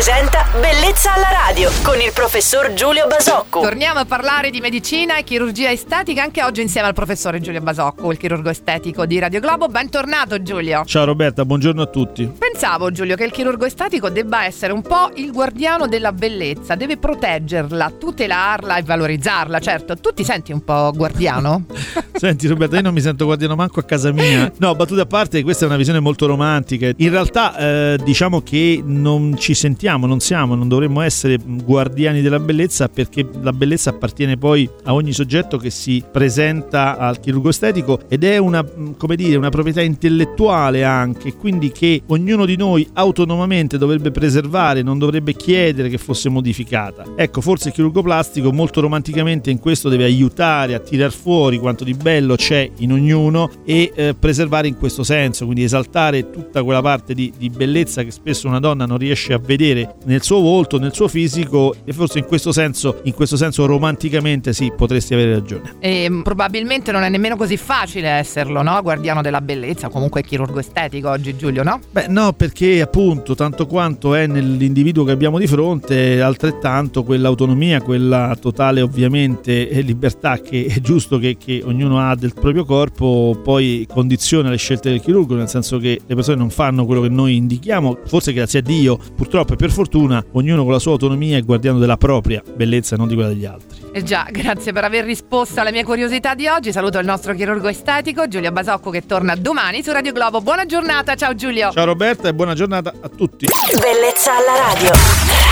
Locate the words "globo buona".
100.12-100.64